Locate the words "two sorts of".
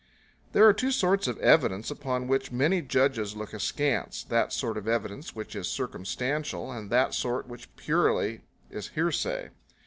0.73-1.37